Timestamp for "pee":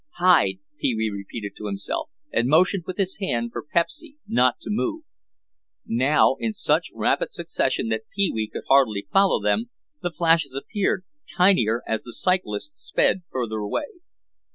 0.79-0.95, 8.15-8.31